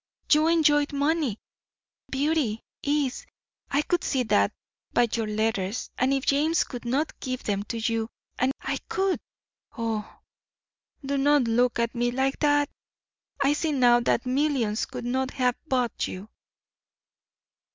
You 0.33 0.47
enjoy 0.47 0.85
money, 0.91 1.37
beauty, 2.09 2.63
ease; 2.81 3.27
I 3.69 3.83
could 3.83 4.03
see 4.03 4.23
that 4.23 4.51
by 4.93 5.07
your 5.13 5.27
letters, 5.27 5.91
and 5.95 6.11
if 6.11 6.25
James 6.25 6.63
could 6.63 6.85
not 6.85 7.19
give 7.19 7.43
them 7.43 7.61
to 7.65 7.77
you 7.77 8.09
and 8.39 8.51
I 8.61 8.79
could 8.89 9.19
Oh, 9.77 10.11
do 11.05 11.19
not 11.19 11.43
look 11.43 11.77
at 11.77 11.93
me 11.93 12.09
like 12.09 12.39
that! 12.39 12.71
I 13.43 13.53
see 13.53 13.73
now 13.73 13.99
that 13.99 14.25
millions 14.25 14.87
could 14.87 15.05
not 15.05 15.29
have 15.35 15.55
bought 15.67 16.07
you." 16.07 16.29